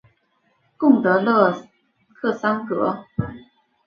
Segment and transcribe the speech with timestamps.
[0.77, 1.63] 贡德勒
[2.15, 3.05] 克桑格。